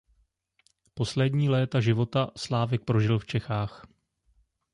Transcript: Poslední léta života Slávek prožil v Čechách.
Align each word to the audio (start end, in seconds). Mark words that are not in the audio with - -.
Poslední 0.93 1.49
léta 1.49 1.79
života 1.81 2.31
Slávek 2.37 2.85
prožil 2.85 3.19
v 3.19 3.25
Čechách. 3.25 3.85